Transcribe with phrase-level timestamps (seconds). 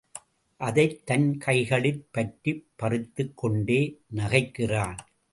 [0.57, 4.01] அதைத் தன் கைகளிற் பற்றிப் பறித்துக் கொண்டே
[4.15, 4.97] நகைக்கிறான்.